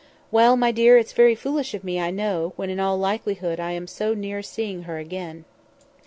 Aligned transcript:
"Well, 0.31 0.57
my 0.57 0.71
dear, 0.71 0.97
it's 0.97 1.13
very 1.13 1.35
foolish 1.35 1.75
of 1.75 1.83
me, 1.83 1.99
I 1.99 2.09
know, 2.09 2.53
when 2.55 2.71
in 2.71 2.79
all 2.79 2.97
likelihood 2.97 3.59
I 3.59 3.73
am 3.73 3.85
so 3.85 4.15
near 4.15 4.41
seeing 4.41 4.81
her 4.89 4.97
again. 4.97 5.45